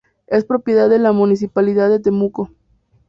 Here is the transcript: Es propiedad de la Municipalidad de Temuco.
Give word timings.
Es 0.25 0.45
propiedad 0.45 0.89
de 0.89 0.97
la 0.97 1.11
Municipalidad 1.11 1.87
de 1.87 1.99
Temuco. 1.99 2.49